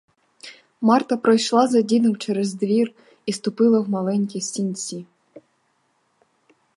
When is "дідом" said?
1.81-2.15